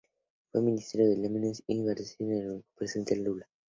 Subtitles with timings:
[0.51, 3.47] Fue Ministro de Minas y Energía de Brasil en el gobierno del Presidente Lula.